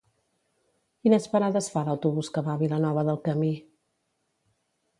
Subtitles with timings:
[1.03, 3.53] Quines parades fa l'autobús que va a Vilanova del Camí?